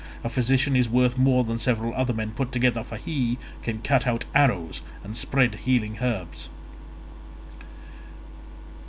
[0.23, 4.07] A physician is worth more than several other men put together, for he can cut
[4.07, 6.49] out arrows and spread healing herbs."